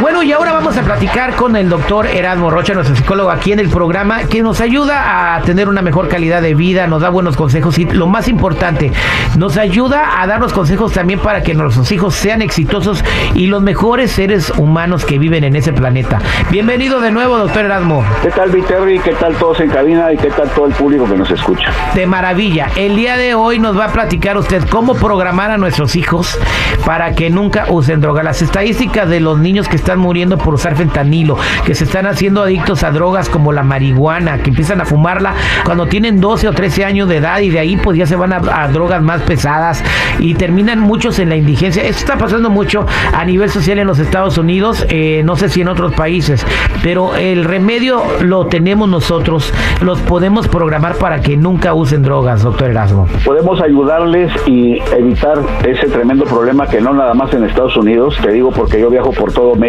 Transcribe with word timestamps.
Bueno, 0.00 0.22
y 0.22 0.32
ahora 0.32 0.52
vamos 0.52 0.76
a 0.76 0.82
platicar 0.82 1.34
con 1.36 1.56
el 1.56 1.68
doctor 1.68 2.06
Erasmo 2.06 2.50
Rocha, 2.50 2.74
nuestro 2.74 2.96
psicólogo 2.96 3.30
aquí 3.30 3.52
en 3.52 3.60
el 3.60 3.68
programa, 3.68 4.24
que 4.24 4.42
nos 4.42 4.60
ayuda 4.60 5.36
a 5.36 5.40
tener 5.42 5.68
una 5.68 5.82
mejor 5.82 6.08
calidad 6.08 6.42
de 6.42 6.54
vida, 6.54 6.86
nos 6.86 7.02
da 7.02 7.10
buenos 7.10 7.36
consejos 7.36 7.78
y 7.78 7.84
lo 7.84 8.06
más 8.06 8.28
importante, 8.28 8.92
nos 9.36 9.56
ayuda 9.56 10.20
a 10.20 10.26
darnos 10.26 10.52
consejos 10.52 10.92
también 10.92 11.20
para 11.20 11.42
que 11.42 11.54
nuestros 11.54 11.90
hijos 11.92 12.14
sean 12.14 12.42
exitosos 12.42 13.04
y 13.34 13.46
los 13.46 13.62
mejores 13.62 14.10
seres 14.10 14.52
humanos 14.56 15.04
que 15.04 15.18
viven 15.18 15.44
en 15.44 15.56
ese 15.56 15.72
planeta. 15.72 16.18
Bienvenido 16.50 17.00
de 17.00 17.10
nuevo, 17.10 17.38
doctor 17.38 17.64
Erasmo. 17.64 18.04
¿Qué 18.22 18.30
tal, 18.30 18.50
Viterri? 18.50 18.98
¿Qué 18.98 19.12
tal 19.12 19.34
todos 19.36 19.60
en 19.60 19.70
cabina? 19.70 20.12
¿Y 20.12 20.16
qué 20.16 20.30
tal 20.30 20.48
todo 20.50 20.66
el 20.66 20.72
público 20.72 21.06
que 21.06 21.16
nos 21.16 21.30
escucha? 21.30 21.70
De 21.94 22.06
maravilla. 22.06 22.68
El 22.76 22.96
día 22.96 23.16
de 23.16 23.34
hoy 23.34 23.58
nos 23.58 23.78
va 23.78 23.86
a 23.86 23.92
platicar 23.92 24.36
usted 24.36 24.62
cómo 24.68 24.94
programar 24.94 25.50
a 25.50 25.58
nuestros 25.58 25.94
hijos 25.96 26.38
para 26.84 27.14
que 27.14 27.30
nunca 27.30 27.66
usen 27.68 28.00
droga. 28.00 28.22
Las 28.22 28.42
estadísticas 28.42 29.08
de 29.08 29.20
los 29.20 29.38
niños 29.38 29.68
que 29.68 29.73
están 29.76 29.98
muriendo 29.98 30.38
por 30.38 30.54
usar 30.54 30.76
fentanilo, 30.76 31.36
que 31.64 31.74
se 31.74 31.84
están 31.84 32.06
haciendo 32.06 32.42
adictos 32.42 32.82
a 32.82 32.90
drogas 32.90 33.28
como 33.28 33.52
la 33.52 33.62
marihuana, 33.62 34.38
que 34.38 34.50
empiezan 34.50 34.80
a 34.80 34.84
fumarla 34.84 35.34
cuando 35.64 35.86
tienen 35.86 36.20
12 36.20 36.48
o 36.48 36.52
13 36.52 36.84
años 36.84 37.08
de 37.08 37.16
edad 37.16 37.40
y 37.40 37.50
de 37.50 37.58
ahí 37.58 37.76
pues 37.76 37.98
ya 37.98 38.06
se 38.06 38.16
van 38.16 38.32
a, 38.32 38.68
drogas 38.68 39.02
más 39.02 39.22
pesadas 39.22 39.82
y 40.18 40.34
terminan 40.34 40.80
muchos 40.80 41.18
en 41.18 41.28
la 41.28 41.36
indigencia. 41.36 41.82
Esto 41.82 42.00
está 42.00 42.18
pasando 42.18 42.50
mucho 42.50 42.86
a 43.12 43.24
nivel 43.24 43.50
social 43.50 43.78
en 43.78 43.86
los 43.86 43.98
Estados 43.98 44.38
Unidos, 44.38 44.86
eh, 44.88 45.22
no 45.24 45.36
sé 45.36 45.48
si 45.48 45.60
en 45.60 45.68
otros 45.68 45.94
países, 45.94 46.44
pero 46.82 47.14
el 47.16 47.44
remedio 47.44 48.02
lo 48.20 48.46
tenemos 48.46 48.88
nosotros, 48.88 49.52
los 49.80 50.00
podemos 50.00 50.48
programar 50.48 50.96
para 50.96 51.20
que 51.20 51.36
nunca 51.36 51.74
usen 51.74 52.02
drogas, 52.02 52.42
doctor 52.42 52.70
Erasmo. 52.70 53.06
Podemos 53.24 53.60
ayudarles 53.60 54.32
y 54.46 54.78
evitar 54.96 55.38
ese 55.64 55.88
tremendo 55.88 56.24
problema 56.24 56.66
que 56.66 56.80
no 56.80 56.92
nada 56.92 57.14
más 57.14 57.32
en 57.34 57.44
Estados 57.44 57.76
Unidos, 57.76 58.16
te 58.22 58.32
digo 58.32 58.50
porque 58.50 58.80
yo 58.80 58.90
viajo 58.90 59.12
por 59.12 59.32
todo 59.32 59.54
México, 59.54 59.63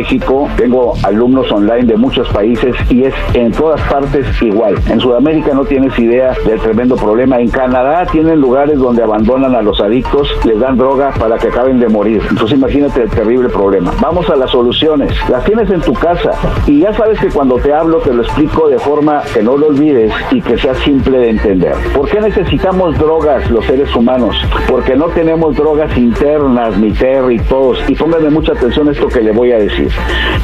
tengo 0.57 0.93
alumnos 1.03 1.49
online 1.51 1.83
de 1.83 1.95
muchos 1.95 2.27
países 2.29 2.75
y 2.89 3.03
es 3.03 3.13
en 3.33 3.51
todas 3.51 3.79
partes 3.89 4.25
igual. 4.41 4.75
En 4.89 4.99
Sudamérica 4.99 5.53
no 5.53 5.63
tienes 5.63 5.97
idea 5.97 6.33
del 6.45 6.59
tremendo 6.59 6.95
problema. 6.95 7.39
En 7.39 7.49
Canadá 7.49 8.05
tienen 8.11 8.41
lugares 8.41 8.77
donde 8.77 9.03
abandonan 9.03 9.55
a 9.55 9.61
los 9.61 9.79
adictos, 9.79 10.27
les 10.43 10.59
dan 10.59 10.77
droga 10.77 11.11
para 11.17 11.37
que 11.37 11.47
acaben 11.47 11.79
de 11.79 11.87
morir. 11.87 12.21
Entonces 12.29 12.57
imagínate 12.57 13.03
el 13.03 13.09
terrible 13.09 13.49
problema. 13.49 13.93
Vamos 14.01 14.29
a 14.29 14.35
las 14.35 14.51
soluciones. 14.51 15.11
Las 15.29 15.43
tienes 15.45 15.69
en 15.69 15.81
tu 15.81 15.93
casa 15.93 16.31
y 16.67 16.81
ya 16.81 16.93
sabes 16.93 17.19
que 17.19 17.29
cuando 17.29 17.55
te 17.55 17.73
hablo 17.73 17.99
te 17.99 18.13
lo 18.13 18.23
explico 18.23 18.67
de 18.67 18.79
forma 18.79 19.21
que 19.33 19.41
no 19.41 19.55
lo 19.55 19.67
olvides 19.67 20.11
y 20.31 20.41
que 20.41 20.57
sea 20.57 20.75
simple 20.75 21.19
de 21.19 21.29
entender. 21.29 21.75
¿Por 21.95 22.09
qué 22.09 22.19
necesitamos 22.19 22.97
drogas 22.97 23.49
los 23.49 23.65
seres 23.65 23.95
humanos? 23.95 24.35
Porque 24.67 24.95
no 24.95 25.05
tenemos 25.07 25.55
drogas 25.55 25.95
internas, 25.97 26.77
ni 26.77 26.91
terry, 26.91 27.39
todos. 27.39 27.77
Y 27.87 27.95
pónganme 27.95 28.29
mucha 28.29 28.51
atención 28.51 28.89
a 28.89 28.91
esto 28.91 29.07
que 29.07 29.21
le 29.21 29.31
voy 29.31 29.51
a 29.51 29.57
decir. 29.57 29.84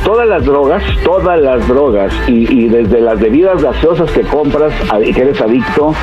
Todas 0.03 0.27
las 0.27 0.45
drogas, 0.45 0.83
todas 1.03 1.39
las 1.39 1.67
drogas, 1.67 2.13
y, 2.27 2.67
desde 2.67 3.01
las 3.01 3.19
bebidas 3.19 3.61
gaseosas 3.61 4.09
que 4.11 4.21
compras 4.21 4.73
y 5.03 5.13
que 5.13 5.21
eres 5.21 5.41
adicto, 5.41 5.93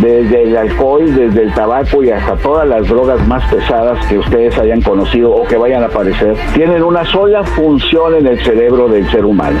desde 0.00 0.42
el 0.42 0.56
alcohol, 0.56 1.14
desde 1.14 1.42
el 1.42 1.54
tabaco 1.54 2.02
y 2.02 2.10
hasta 2.10 2.36
todas 2.36 2.68
las 2.68 2.86
drogas 2.88 3.26
más 3.26 3.42
pesadas 3.52 4.04
que 4.06 4.18
ustedes 4.18 4.58
hayan 4.58 4.82
conocido 4.82 5.30
o 5.32 5.44
que 5.44 5.56
vayan 5.56 5.82
a 5.82 5.86
aparecer, 5.86 6.34
tienen 6.54 6.82
una 6.82 7.04
sola 7.04 7.44
función 7.44 8.14
en 8.16 8.26
el 8.26 8.38
cerebro 8.44 8.88
del 8.88 9.10
ser 9.10 9.24
humano, 9.24 9.58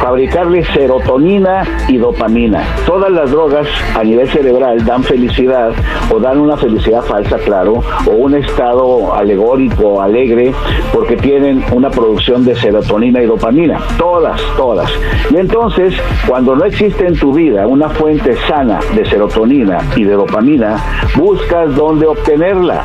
fabricarle 0.00 0.64
serotonina 0.64 1.62
y 1.88 1.98
dopamina. 1.98 2.62
Todas 2.86 3.10
las 3.10 3.30
drogas 3.30 3.66
a 3.94 4.02
nivel 4.02 4.28
cerebral 4.28 4.84
dan 4.84 5.02
felicidad 5.04 5.72
o 6.10 6.18
dan 6.18 6.38
una 6.38 6.56
felicidad 6.56 7.02
falsa, 7.02 7.38
claro, 7.38 7.82
o 8.06 8.10
un 8.10 8.34
estado 8.34 9.14
alegórico, 9.14 10.00
alegre, 10.00 10.52
porque 10.92 11.16
tienen 11.16 11.64
una 11.72 11.90
producción 11.90 12.44
de 12.44 12.54
serotonina 12.66 13.22
y 13.22 13.26
dopamina. 13.26 13.78
Todas, 13.96 14.40
todas. 14.56 14.90
Y 15.30 15.36
entonces, 15.36 15.94
cuando 16.26 16.56
no 16.56 16.64
existe 16.64 17.06
en 17.06 17.16
tu 17.16 17.32
vida 17.32 17.66
una 17.66 17.88
fuente 17.90 18.36
sana 18.48 18.80
de 18.94 19.04
serotonina 19.04 19.78
y 19.94 20.02
de 20.02 20.14
dopamina, 20.14 20.82
buscas 21.16 21.74
dónde 21.76 22.06
obtenerla. 22.06 22.82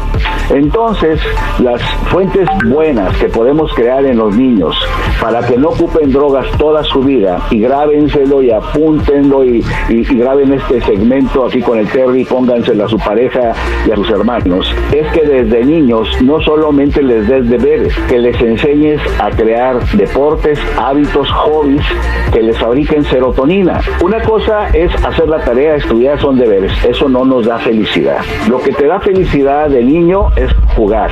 Entonces, 0.52 1.20
las 1.60 1.82
fuentes 2.12 2.48
buenas 2.66 3.16
que 3.18 3.28
podemos 3.30 3.74
crear 3.74 4.06
en 4.06 4.18
los 4.18 4.36
niños 4.36 4.76
para 5.20 5.46
que 5.48 5.58
no 5.58 5.70
ocupen 5.70 6.12
drogas 6.12 6.46
toda 6.58 6.84
su 6.84 7.02
vida 7.02 7.40
y 7.50 7.62
grábenselo 7.62 8.44
y 8.44 8.52
apúntenlo 8.52 9.44
y, 9.44 9.64
graben 9.90 10.54
este 10.54 10.82
segmento 10.82 11.46
aquí 11.46 11.62
con 11.62 11.80
el 11.80 11.88
Terry, 11.88 12.26
pónganselo 12.26 12.86
a 12.86 12.90
su 12.90 12.98
pareja 12.98 13.54
y 13.88 13.92
a 13.92 13.96
sus 13.96 14.10
hermanos, 14.10 14.76
es 14.92 15.08
que 15.14 15.26
desde 15.26 15.64
niños 15.64 16.08
no 16.22 16.42
solamente 16.42 17.02
les 17.02 17.28
des 17.28 17.50
deberes, 17.50 17.96
que 18.10 18.20
les 18.20 18.40
enseñes 18.42 19.02
a 19.20 19.30
crear 19.30 19.71
deportes, 19.94 20.60
hábitos, 20.78 21.30
hobbies 21.32 21.84
que 22.32 22.42
les 22.42 22.58
fabriquen 22.58 23.04
serotonina. 23.06 23.82
Una 24.02 24.22
cosa 24.22 24.70
es 24.70 24.94
hacer 25.04 25.28
la 25.28 25.40
tarea, 25.40 25.76
estudiar 25.76 26.20
son 26.20 26.38
deberes, 26.38 26.72
eso 26.86 27.10
no 27.10 27.26
nos 27.26 27.46
da 27.46 27.58
felicidad. 27.60 28.20
Lo 28.50 28.60
que 28.60 28.72
te 28.72 28.88
da 28.88 29.00
felicidad 29.00 29.70
de 29.70 29.84
niño 29.84 30.30
es 30.36 30.52
jugar. 30.76 31.12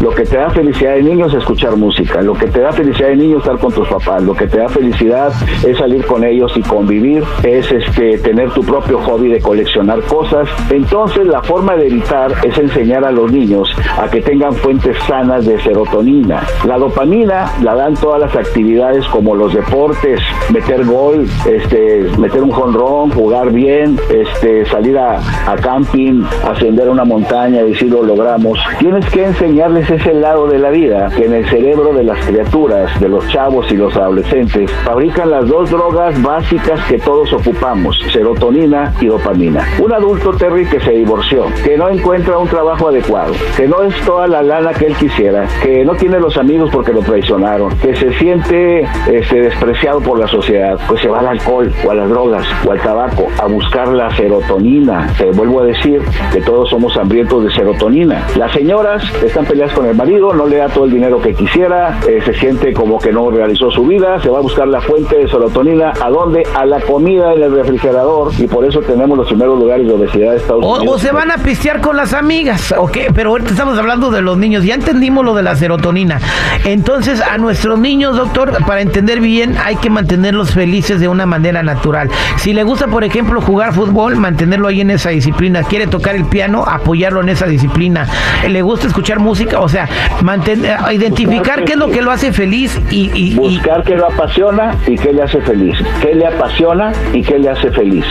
Lo 0.00 0.10
que 0.10 0.24
te 0.24 0.36
da 0.36 0.50
felicidad 0.50 0.94
de 0.94 1.02
niño 1.02 1.26
es 1.26 1.34
escuchar 1.34 1.76
música. 1.76 2.22
Lo 2.22 2.34
que 2.34 2.46
te 2.46 2.60
da 2.60 2.72
felicidad 2.72 3.08
de 3.08 3.16
niño 3.16 3.38
es 3.38 3.44
estar 3.44 3.58
con 3.58 3.72
tus 3.72 3.86
papás. 3.88 4.22
Lo 4.22 4.34
que 4.34 4.46
te 4.46 4.58
da 4.58 4.68
felicidad 4.68 5.32
es 5.66 5.76
salir 5.76 6.06
con 6.06 6.24
ellos 6.24 6.52
y 6.56 6.62
convivir. 6.62 7.22
Es 7.42 7.70
este 7.70 8.18
tener 8.18 8.50
tu 8.52 8.62
propio 8.62 8.98
hobby 9.00 9.28
de 9.28 9.40
coleccionar 9.40 10.00
cosas. 10.02 10.48
Entonces 10.70 11.26
la 11.26 11.42
forma 11.42 11.76
de 11.76 11.88
evitar 11.88 12.32
es 12.44 12.56
enseñar 12.56 13.04
a 13.04 13.10
los 13.10 13.30
niños 13.30 13.68
a 13.98 14.08
que 14.08 14.20
tengan 14.20 14.52
fuentes 14.54 14.96
sanas 15.06 15.44
de 15.44 15.60
serotonina. 15.60 16.42
La 16.66 16.78
dopamina 16.78 17.52
la 17.62 17.74
dan 17.74 17.96
todas 18.00 18.20
las 18.20 18.34
actividades 18.34 19.06
como 19.08 19.34
los 19.34 19.54
deportes, 19.54 20.20
meter 20.52 20.84
gol, 20.84 21.26
este, 21.46 22.06
meter 22.18 22.42
un 22.42 22.50
jonrón, 22.50 23.10
jugar 23.10 23.50
bien, 23.50 23.98
este, 24.10 24.66
salir 24.66 24.98
a, 24.98 25.18
a 25.50 25.56
camping, 25.56 26.22
ascender 26.44 26.88
a 26.88 26.90
una 26.90 27.04
montaña 27.04 27.62
y 27.62 27.70
decir 27.70 27.90
lo 27.90 28.02
logramos. 28.02 28.58
Tienes 28.78 29.08
que 29.10 29.24
enseñarles 29.24 29.90
ese 29.90 30.14
lado 30.14 30.46
de 30.46 30.58
la 30.58 30.70
vida 30.70 31.08
que 31.16 31.26
en 31.26 31.34
el 31.34 31.48
cerebro 31.48 31.92
de 31.92 32.04
las 32.04 32.24
criaturas, 32.26 32.98
de 33.00 33.08
los 33.08 33.26
chavos 33.28 33.70
y 33.70 33.76
los 33.76 33.96
adolescentes, 33.96 34.70
fabrican 34.84 35.30
las 35.30 35.46
dos 35.46 35.70
drogas 35.70 36.20
básicas 36.22 36.80
que 36.88 36.98
todos 36.98 37.32
ocupamos, 37.32 37.98
serotonina 38.12 38.94
y 39.00 39.06
dopamina. 39.06 39.64
Un 39.80 39.92
adulto 39.92 40.32
Terry 40.32 40.66
que 40.66 40.80
se 40.80 40.92
divorció, 40.92 41.46
que 41.64 41.76
no 41.76 41.88
encuentra 41.88 42.38
un 42.38 42.48
trabajo 42.48 42.88
adecuado, 42.88 43.32
que 43.56 43.68
no 43.68 43.82
es 43.82 43.94
toda 44.04 44.26
la 44.26 44.42
lana 44.42 44.72
que 44.72 44.86
él 44.86 44.96
quisiera, 44.96 45.46
que 45.62 45.84
no 45.84 45.94
tiene 45.94 46.18
los 46.18 46.36
amigos 46.36 46.70
porque 46.72 46.92
lo 46.92 47.00
traicionaron, 47.00 47.76
que 47.78 47.89
se 47.96 48.12
siente 48.14 48.86
este, 49.10 49.40
despreciado 49.40 50.00
por 50.00 50.18
la 50.18 50.28
sociedad, 50.28 50.78
pues 50.88 51.00
se 51.00 51.08
va 51.08 51.20
al 51.20 51.28
alcohol 51.28 51.72
o 51.84 51.90
a 51.90 51.94
las 51.94 52.08
drogas 52.08 52.46
o 52.66 52.72
al 52.72 52.80
tabaco 52.80 53.26
a 53.38 53.46
buscar 53.46 53.88
la 53.88 54.14
serotonina. 54.16 55.08
Te 55.16 55.30
vuelvo 55.30 55.60
a 55.60 55.64
decir 55.64 56.02
que 56.32 56.40
todos 56.40 56.70
somos 56.70 56.96
hambrientos 56.96 57.44
de 57.44 57.50
serotonina. 57.50 58.26
Las 58.36 58.52
señoras 58.52 59.02
están 59.22 59.44
peleadas 59.44 59.74
con 59.74 59.86
el 59.86 59.94
marido, 59.94 60.32
no 60.32 60.46
le 60.46 60.56
da 60.56 60.68
todo 60.68 60.84
el 60.84 60.90
dinero 60.90 61.20
que 61.20 61.34
quisiera, 61.34 61.98
eh, 62.08 62.20
se 62.24 62.34
siente 62.34 62.72
como 62.72 62.98
que 62.98 63.12
no 63.12 63.30
realizó 63.30 63.70
su 63.70 63.84
vida, 63.84 64.20
se 64.20 64.28
va 64.28 64.38
a 64.38 64.42
buscar 64.42 64.68
la 64.68 64.80
fuente 64.80 65.16
de 65.16 65.28
serotonina, 65.28 65.92
¿a 66.00 66.10
dónde? 66.10 66.42
A 66.54 66.64
la 66.66 66.80
comida 66.80 67.32
en 67.34 67.42
el 67.42 67.52
refrigerador 67.52 68.32
y 68.38 68.46
por 68.46 68.64
eso 68.64 68.80
tenemos 68.80 69.16
los 69.16 69.26
primeros 69.26 69.58
lugares 69.58 69.86
de 69.86 69.92
obesidad 69.92 70.32
de 70.32 70.36
Estados 70.36 70.64
o, 70.64 70.76
Unidos. 70.76 70.96
O 70.96 70.98
se 70.98 71.12
van 71.12 71.30
a 71.30 71.38
pistear 71.38 71.80
con 71.80 71.96
las 71.96 72.12
amigas, 72.12 72.74
¿ok? 72.76 72.98
Pero 73.14 73.30
ahorita 73.30 73.50
estamos 73.50 73.78
hablando 73.78 74.10
de 74.10 74.22
los 74.22 74.36
niños, 74.36 74.64
ya 74.64 74.74
entendimos 74.74 75.24
lo 75.24 75.34
de 75.34 75.42
la 75.42 75.56
serotonina. 75.56 76.20
Entonces, 76.64 77.20
a 77.20 77.38
nuestros 77.38 77.78
niños, 77.80 78.16
doctor, 78.16 78.64
para 78.66 78.80
entender 78.80 79.20
bien, 79.20 79.56
hay 79.62 79.76
que 79.76 79.90
mantenerlos 79.90 80.52
felices 80.52 81.00
de 81.00 81.08
una 81.08 81.26
manera 81.26 81.62
natural. 81.62 82.10
Si 82.36 82.52
le 82.52 82.62
gusta, 82.62 82.86
por 82.86 83.04
ejemplo, 83.04 83.40
jugar 83.40 83.72
fútbol, 83.72 84.16
mantenerlo 84.16 84.68
ahí 84.68 84.80
en 84.80 84.90
esa 84.90 85.10
disciplina. 85.10 85.62
Quiere 85.62 85.86
tocar 85.86 86.14
el 86.14 86.24
piano, 86.24 86.64
apoyarlo 86.66 87.20
en 87.20 87.30
esa 87.30 87.46
disciplina. 87.46 88.06
Le 88.48 88.62
gusta 88.62 88.86
escuchar 88.86 89.18
música, 89.18 89.60
o 89.60 89.68
sea, 89.68 89.88
mantener, 90.22 90.78
identificar 90.92 91.64
qué 91.64 91.72
es 91.72 91.78
lo 91.78 91.88
que 91.90 92.02
lo 92.02 92.10
hace 92.10 92.32
feliz 92.32 92.80
y, 92.90 93.34
buscar 93.34 93.82
qué 93.84 93.96
lo 93.96 94.06
apasiona 94.06 94.76
y 94.86 94.96
qué 94.96 95.12
le 95.12 95.22
hace 95.22 95.40
feliz. 95.40 95.76
Qué 96.00 96.14
le 96.14 96.26
apasiona 96.26 96.92
y 97.12 97.22
qué 97.22 97.38
le 97.38 97.50
hace 97.50 97.70
feliz. 97.70 98.04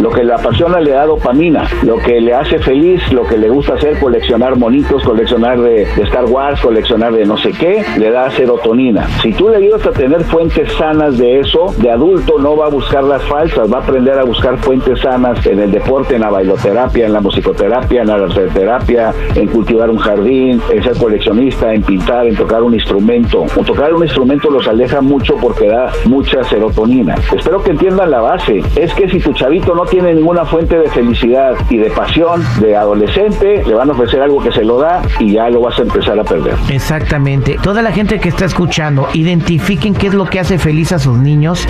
Lo 0.00 0.10
que 0.10 0.24
le 0.24 0.32
apasiona 0.32 0.80
le 0.80 0.92
da 0.92 1.06
dopamina. 1.06 1.64
Lo 1.82 1.96
que 1.98 2.20
le 2.20 2.34
hace 2.34 2.58
feliz, 2.58 3.00
lo 3.12 3.26
que 3.26 3.36
le 3.36 3.48
gusta 3.48 3.74
hacer, 3.74 3.98
coleccionar 3.98 4.56
monitos, 4.56 5.02
coleccionar 5.02 5.60
de, 5.60 5.82
Star 6.06 6.24
Wars, 6.24 6.60
coleccionar 6.60 7.12
de 7.12 7.24
no 7.24 7.36
sé 7.36 7.52
qué, 7.52 7.84
le 7.98 8.10
da 8.10 8.30
serotonina. 8.30 9.06
Si 9.22 9.32
tú 9.32 9.48
le 9.48 9.56
ayudas 9.56 9.86
a 9.86 9.90
tener 9.90 10.22
fuentes 10.24 10.72
sanas 10.74 11.16
de 11.18 11.40
eso, 11.40 11.74
de 11.78 11.90
adulto 11.90 12.38
no 12.38 12.56
va 12.56 12.66
a 12.66 12.68
buscar 12.68 13.02
las 13.04 13.22
falsas, 13.24 13.72
va 13.72 13.78
a 13.78 13.82
aprender 13.82 14.18
a 14.18 14.24
buscar 14.24 14.58
fuentes 14.58 15.00
sanas 15.00 15.44
en 15.46 15.58
el 15.58 15.72
deporte, 15.72 16.16
en 16.16 16.20
la 16.20 16.30
bailoterapia, 16.30 17.06
en 17.06 17.12
la 17.12 17.20
musicoterapia, 17.20 18.02
en 18.02 18.08
la 18.08 18.28
terapia, 18.52 19.14
en 19.34 19.48
cultivar 19.48 19.90
un 19.90 19.98
jardín, 19.98 20.60
en 20.70 20.82
ser 20.82 20.96
coleccionista, 20.96 21.72
en 21.72 21.82
pintar, 21.82 22.26
en 22.26 22.36
tocar 22.36 22.62
un 22.62 22.74
instrumento. 22.74 23.46
O 23.56 23.64
tocar 23.64 23.94
un 23.94 24.02
instrumento 24.02 24.50
los 24.50 24.68
aleja 24.68 25.00
mucho 25.00 25.36
porque 25.36 25.68
da 25.68 25.92
mucha 26.04 26.44
serotonina. 26.44 27.14
Espero 27.34 27.62
que 27.62 27.70
entiendan 27.70 28.10
la 28.10 28.20
base. 28.20 28.62
Es 28.76 28.92
que 28.94 29.08
si 29.08 29.20
tu 29.20 29.32
chavito 29.32 29.74
no 29.74 29.84
tiene 29.84 30.14
ninguna 30.14 30.44
fuente 30.44 30.78
de 30.78 30.88
felicidad 30.90 31.54
y 31.70 31.78
de 31.78 31.90
pasión 31.90 32.42
de 32.60 32.76
adolescente, 32.76 33.64
le 33.64 33.74
van 33.74 33.88
a 33.88 33.92
ofrecer 33.92 34.20
algo 34.20 34.42
que 34.42 34.52
se 34.52 34.64
lo 34.64 34.78
da 34.78 35.02
y 35.18 35.32
ya 35.32 35.48
lo 35.48 35.60
vas 35.60 35.78
a 35.78 35.82
empezar 35.82 36.18
a 36.18 36.24
perder. 36.24 36.54
Exactamente. 36.68 37.58
Toda 37.62 37.82
la 37.82 37.92
gente 37.92 38.20
que 38.20 38.28
está 38.28 38.44
escuchando 38.44 39.05
identifiquen 39.14 39.94
qué 39.94 40.08
es 40.08 40.14
lo 40.14 40.26
que 40.26 40.40
hace 40.40 40.58
feliz 40.58 40.92
a 40.92 40.98
sus 40.98 41.18
niños 41.18 41.66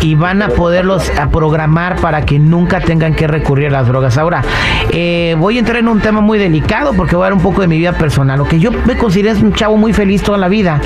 y 0.00 0.14
van 0.14 0.42
a 0.42 0.48
poderlos 0.48 1.10
a 1.18 1.30
programar 1.30 1.96
para 2.00 2.24
que 2.24 2.38
nunca 2.38 2.80
tengan 2.80 3.14
que 3.14 3.26
recurrir 3.26 3.68
a 3.68 3.70
las 3.70 3.86
drogas. 3.88 4.18
Ahora, 4.18 4.42
eh, 4.90 5.36
voy 5.38 5.56
a 5.56 5.60
entrar 5.60 5.78
en 5.78 5.88
un 5.88 6.00
tema 6.00 6.20
muy 6.20 6.38
delicado 6.38 6.92
porque 6.94 7.16
voy 7.16 7.24
a 7.24 7.26
dar 7.26 7.34
un 7.34 7.42
poco 7.42 7.60
de 7.60 7.68
mi 7.68 7.78
vida 7.78 7.92
personal. 7.92 8.38
Lo 8.38 8.48
que 8.48 8.58
yo 8.58 8.70
me 8.72 8.96
considero 8.96 9.36
es 9.36 9.42
un 9.42 9.52
chavo 9.52 9.76
muy 9.76 9.92
feliz 9.92 10.22
toda 10.22 10.38
la 10.38 10.48
vida, 10.48 10.80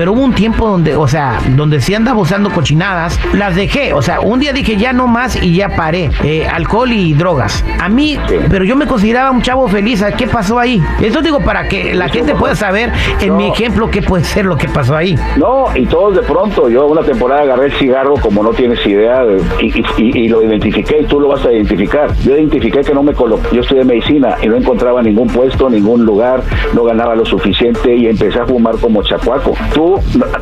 pero 0.00 0.14
hubo 0.14 0.22
un 0.22 0.32
tiempo 0.32 0.66
donde, 0.66 0.96
o 0.96 1.06
sea, 1.06 1.40
donde 1.50 1.78
sí 1.78 1.94
andaba 1.94 2.18
usando 2.18 2.48
cochinadas, 2.48 3.20
las 3.34 3.54
dejé. 3.54 3.92
O 3.92 4.00
sea, 4.00 4.20
un 4.20 4.40
día 4.40 4.54
dije 4.54 4.78
ya 4.78 4.94
no 4.94 5.06
más 5.06 5.36
y 5.42 5.56
ya 5.56 5.76
paré. 5.76 6.10
Eh, 6.24 6.48
alcohol 6.50 6.90
y 6.90 7.12
drogas. 7.12 7.62
A 7.78 7.90
mí, 7.90 8.18
pero 8.48 8.64
yo 8.64 8.76
me 8.76 8.86
consideraba 8.86 9.30
un 9.30 9.42
chavo 9.42 9.68
feliz. 9.68 10.02
¿Qué 10.16 10.26
pasó 10.26 10.58
ahí? 10.58 10.82
Esto 11.02 11.20
digo 11.20 11.40
para 11.40 11.68
que 11.68 11.92
la 11.92 12.08
gente 12.08 12.34
pueda 12.34 12.54
saber 12.54 12.90
en 13.20 13.36
mi 13.36 13.48
ejemplo 13.48 13.90
qué 13.90 14.00
puede 14.00 14.24
ser 14.24 14.46
lo 14.46 14.56
que 14.56 14.68
pasó 14.68 14.96
ahí. 14.96 15.16
No, 15.36 15.66
y 15.74 15.84
todos 15.84 16.16
de 16.16 16.22
pronto, 16.22 16.70
yo 16.70 16.86
una 16.86 17.02
temporada 17.02 17.42
agarré 17.42 17.66
el 17.66 17.72
cigarro 17.74 18.14
como 18.14 18.42
no 18.42 18.52
tienes 18.52 18.78
idea 18.86 19.22
y, 19.60 20.28
lo 20.28 20.42
identifiqué 20.42 21.02
y 21.02 21.04
tú 21.04 21.20
lo 21.20 21.28
vas 21.28 21.44
a 21.44 21.52
identificar. 21.52 22.16
Yo 22.22 22.34
identifiqué 22.38 22.80
que 22.80 22.94
no 22.94 23.02
me 23.02 23.12
coloqué, 23.12 23.54
yo 23.54 23.60
estudié 23.60 23.84
medicina 23.84 24.38
y 24.40 24.48
no 24.48 24.56
encontraba 24.56 25.02
ningún 25.02 25.26
puesto, 25.26 25.68
ningún 25.68 26.06
lugar, 26.06 26.42
no 26.72 26.84
ganaba 26.84 27.14
lo 27.14 27.26
suficiente 27.26 27.94
y 27.94 28.06
empecé 28.06 28.38
a 28.38 28.46
fumar 28.46 28.76
como 28.76 29.02
chacuaco. 29.02 29.52
Tú 29.74 29.89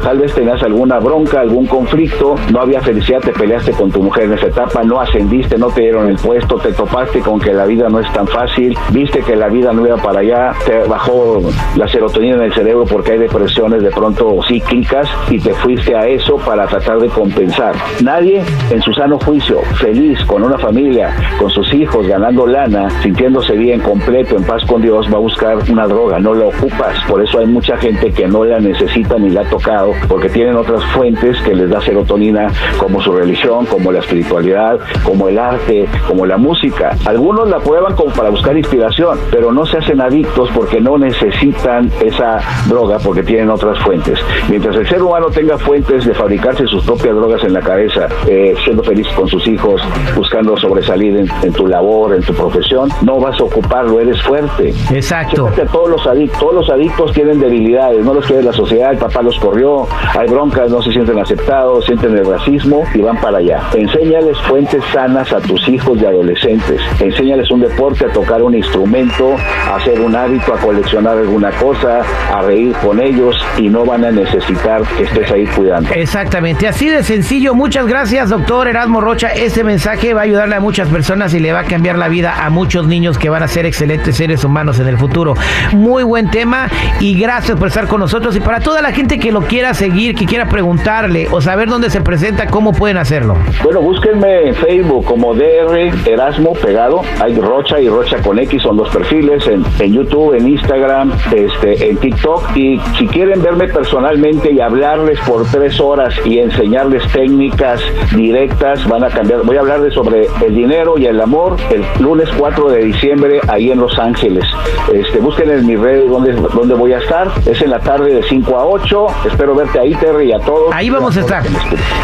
tal 0.03 0.19
vez 0.19 0.33
tenías 0.35 0.63
alguna 0.63 0.99
bronca, 0.99 1.41
algún 1.41 1.67
conflicto, 1.67 2.35
no 2.53 2.61
había 2.61 2.81
felicidad, 2.81 3.21
te 3.21 3.33
peleaste 3.33 3.73
con 3.73 3.91
tu 3.91 4.03
mujer 4.03 4.25
en 4.25 4.35
esa 4.35 4.47
etapa, 4.47 4.83
no 4.83 5.01
ascendiste, 5.01 5.59
no 5.59 5.69
te 5.69 5.83
dieron 5.83 6.09
el 6.09 6.17
puesto, 6.17 6.57
te 6.57 6.73
topaste 6.73 7.21
con 7.21 7.41
que 7.41 7.53
la 7.53 7.67
vida 7.67 7.89
no 7.89 8.01
es 8.01 8.13
tan 8.13 8.27
fácil, 8.27 8.77
viste 8.91 9.21
que 9.21 9.37
la 9.37 9.49
vida 9.49 9.73
no 9.73 9.87
iba 9.87 9.97
para 9.97 10.21
allá, 10.21 10.53
te 10.67 10.85
bajó 10.85 11.41
la 11.77 11.89
serotonina 11.89 12.37
en 12.37 12.43
el 12.43 12.55
cerebro 12.55 12.85
porque 12.85 13.13
hay 13.13 13.19
depresiones 13.19 13.83
de 13.83 13.91
pronto 13.91 14.39
cíclicas 14.47 15.09
y 15.31 15.39
te 15.39 15.53
fuiste 15.55 15.95
a 15.95 16.07
eso 16.07 16.37
para 16.37 16.67
tratar 16.67 16.99
de 16.99 17.09
compensar. 17.09 17.75
Nadie 18.03 18.43
en 18.71 18.83
su 18.83 18.93
sano 18.93 19.19
juicio, 19.19 19.61
feliz, 19.81 20.19
con 20.25 20.43
una 20.43 20.59
familia, 20.59 21.15
con 21.39 21.51
sus 21.51 21.73
hijos, 21.75 22.07
ganando 22.07 22.47
lana, 22.47 22.89
sintiéndose 23.03 23.55
bien, 23.57 23.81
completo, 23.81 24.37
en 24.37 24.45
paz 24.45 24.65
con 24.67 24.83
Dios, 24.83 25.07
va 25.13 25.17
a 25.17 25.21
buscar 25.21 25.59
una 25.71 25.87
droga, 25.87 26.19
no 26.19 26.35
la 26.35 26.47
ocupas. 26.47 27.03
Por 27.09 27.23
eso 27.23 27.39
hay 27.39 27.47
mucha 27.47 27.77
gente 27.77 28.11
que 28.13 28.27
no 28.27 28.45
la 28.45 28.59
necesita 28.59 29.19
ni 29.19 29.28
la 29.31 29.43
ha 29.43 29.45
tocado, 29.45 29.93
porque 30.09 30.29
tienen 30.29 30.57
otras 30.57 30.83
fuentes 30.93 31.41
que 31.43 31.55
les 31.55 31.71
da 31.71 31.81
serotonina, 31.81 32.49
como 32.79 33.01
su 33.01 33.13
religión, 33.13 33.67
como 33.67 33.93
la 33.93 34.01
espiritualidad, 34.01 34.79
como 35.05 35.29
el 35.29 35.39
arte, 35.39 35.87
como 36.07 36.27
la 36.27 36.37
música. 36.37 36.97
Algunos 37.05 37.49
la 37.49 37.59
prueban 37.59 37.95
como 37.95 38.13
para 38.13 38.31
buscar 38.31 38.57
inspiración, 38.57 39.19
pero 39.31 39.53
no 39.53 39.67
se 39.67 39.79
hacen 39.79 40.01
adictos 40.01 40.51
porque 40.55 40.81
no 40.81 40.99
necesitan 40.99 41.91
esa 42.01 42.41
droga 42.69 42.99
porque 42.99 43.23
tienen 43.23 43.51
otras 43.51 43.79
fuentes. 43.81 44.19
Mientras 44.49 44.77
el 44.77 44.89
ser 44.89 45.03
humano 45.03 45.27
tenga 45.31 45.59
fuentes 45.59 46.05
de 46.05 46.15
fabricarse 46.15 46.67
sus 46.67 46.85
propias 46.85 47.15
drogas 47.15 47.43
en 47.45 47.53
la 47.53 47.61
cabeza, 47.61 48.09
eh, 48.27 48.55
siendo 48.65 48.83
feliz 48.83 49.07
con 49.17 49.29
sus 49.29 49.47
hijos, 49.47 49.81
buscando 50.17 50.57
sobresalir 50.57 51.29
en, 51.43 51.53
tu 51.53 51.67
labor, 51.67 52.15
en 52.15 52.23
tu 52.23 52.35
profesión, 52.35 52.91
no 53.03 53.19
vas 53.19 53.39
a 53.41 53.45
ocuparlo, 53.45 54.01
eres 54.01 54.21
fuerte. 54.23 54.75
Exacto. 54.93 55.51
todos 55.73 55.91
los 55.91 56.07
adictos, 56.07 56.39
todos 56.39 56.55
los 56.55 56.71
adictos 56.71 57.13
tienen 57.13 57.41
debilidades, 57.41 58.05
no 58.05 58.15
los 58.15 58.27
quiere 58.27 58.43
la 58.43 58.53
sociedad, 58.53 58.93
el 58.93 58.99
papá 58.99 59.18
los 59.23 59.39
corrió, 59.39 59.87
hay 60.19 60.29
broncas, 60.29 60.71
no 60.71 60.83
se 60.83 60.93
sienten 60.93 61.19
aceptados, 61.19 61.85
sienten 61.85 62.17
el 62.17 62.27
racismo 62.27 62.85
y 62.95 63.01
van 63.01 63.21
para 63.21 63.39
allá. 63.39 63.63
Enséñales 63.75 64.39
fuentes 64.43 64.83
sanas 64.93 65.33
a 65.33 65.41
tus 65.41 65.69
hijos 65.69 65.99
y 66.01 66.05
adolescentes. 66.05 66.81
Enséñales 67.01 67.51
un 67.51 67.61
deporte, 67.61 68.07
a 68.07 68.13
tocar 68.13 68.43
un 68.43 68.55
instrumento, 68.55 69.37
a 69.67 69.77
hacer 69.77 70.01
un 70.01 70.15
hábito, 70.15 70.55
a 70.55 70.59
coleccionar 70.59 71.17
alguna 71.17 71.51
cosa, 71.53 72.01
a 72.33 72.43
reír 72.43 72.75
con 72.85 73.01
ellos 73.01 73.37
y 73.57 73.69
no 73.69 73.85
van 73.85 74.05
a 74.05 74.11
necesitar 74.11 74.83
que 74.97 75.05
estés 75.05 75.31
ahí 75.31 75.47
cuidando. 75.47 75.91
Exactamente, 75.93 76.69
así 76.69 76.89
de 76.89 77.03
sencillo. 77.03 77.55
Muchas 77.55 77.87
gracias, 77.87 78.31
doctor 78.31 78.69
Erasmo 78.69 79.01
Rocha. 79.01 79.29
Este 79.29 79.65
mensaje 79.65 80.15
va 80.15 80.21
a 80.21 80.25
ayudarle 80.25 80.57
a 80.57 80.61
muchas 80.61 80.89
personas 80.89 81.33
y 81.35 81.41
le 81.41 81.53
va 81.53 81.61
a 81.61 81.65
cambiar 81.65 81.97
la 81.97 82.09
vida 82.09 82.45
a 82.45 82.51
muchos 82.51 82.87
niños 82.87 83.19
que 83.19 83.29
van 83.29 83.43
a 83.43 83.49
ser 83.49 83.67
excelentes 83.67 84.17
seres 84.17 84.45
humanos 84.45 84.79
en 84.81 84.89
el 84.89 84.99
futuro. 84.99 85.35
Muy 85.73 86.03
buen 86.03 86.31
tema 86.31 86.69
y 87.01 87.19
gracias 87.19 87.59
por 87.59 87.69
estar 87.69 87.87
con 87.87 88.01
nosotros. 88.01 88.37
Y 88.37 88.41
para 88.41 88.61
toda 88.61 88.83
la 88.83 88.93
gente 88.93 89.08
que 89.17 89.33
lo 89.33 89.43
quiera 89.43 89.73
seguir, 89.75 90.15
que 90.15 90.27
quiera 90.27 90.49
preguntarle 90.49 91.29
o 91.31 91.41
saber 91.41 91.69
dónde 91.69 91.89
se 91.89 92.01
presenta, 92.01 92.47
¿cómo 92.47 92.73
pueden 92.73 92.99
hacerlo? 92.99 93.37
Bueno, 93.63 93.81
búsquenme 93.81 94.49
en 94.49 94.55
Facebook 94.55 95.05
como 95.05 95.35
DR 95.35 95.91
Erasmo 96.05 96.53
pegado. 96.55 97.03
Hay 97.21 97.35
Rocha 97.37 97.81
y 97.81 97.89
Rocha 97.89 98.21
con 98.23 98.39
X, 98.39 98.63
son 98.63 98.77
dos 98.77 98.91
perfiles 98.91 99.47
en, 99.47 99.65
en 99.79 99.93
YouTube, 99.95 100.35
en 100.35 100.49
Instagram, 100.49 101.13
este, 101.35 101.89
en 101.89 101.97
TikTok. 101.97 102.57
Y 102.57 102.81
si 102.99 103.07
quieren 103.07 103.43
verme 103.43 103.69
personalmente 103.69 104.53
y 104.53 104.61
hablarles 104.61 105.19
por 105.21 105.47
tres 105.51 105.81
horas 105.81 106.15
y 106.25 106.39
enseñarles 106.41 107.07
técnicas 107.13 107.81
directas, 108.15 108.87
van 108.89 109.05
a 109.05 109.09
cambiar. 109.09 109.43
Voy 109.45 109.57
a 109.57 109.61
hablarles 109.61 109.95
sobre 109.95 110.27
el 110.45 110.55
dinero 110.55 110.99
y 110.99 111.07
el 111.07 111.21
amor 111.21 111.57
el 111.71 111.85
lunes 112.03 112.29
4 112.37 112.71
de 112.71 112.85
diciembre 112.85 113.41
ahí 113.49 113.71
en 113.71 113.79
Los 113.79 113.99
Ángeles. 113.99 114.45
Este, 114.93 115.19
busquen 115.19 115.51
en 115.51 115.67
mi 115.67 115.77
red 115.77 116.09
donde, 116.09 116.33
donde 116.33 116.75
voy 116.75 116.93
a 116.93 116.99
estar. 116.99 117.29
Es 117.47 117.61
en 117.63 117.71
la 117.71 117.79
tarde 117.81 118.15
de 118.15 118.23
5 118.23 118.57
a 118.57 118.67
8. 118.67 118.98
Espero 119.25 119.55
verte 119.55 119.79
ahí, 119.79 119.95
Terry, 119.95 120.31
y 120.31 120.33
a 120.33 120.39
todos. 120.39 120.75
Ahí 120.75 120.91
vamos 120.91 121.17
a 121.17 121.21
estar. 121.21 121.43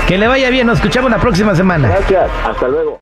Que 0.06 0.18
le 0.18 0.28
vaya 0.28 0.50
bien. 0.50 0.66
Nos 0.66 0.78
escuchamos 0.78 1.10
la 1.10 1.18
próxima 1.18 1.54
semana. 1.54 1.88
Gracias. 1.88 2.30
Hasta 2.46 2.68
luego. 2.68 2.92